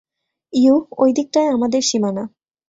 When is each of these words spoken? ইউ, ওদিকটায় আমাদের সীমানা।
ইউ, 0.53 0.75
ওদিকটায় 0.97 1.49
আমাদের 1.49 1.81
সীমানা। 1.81 2.23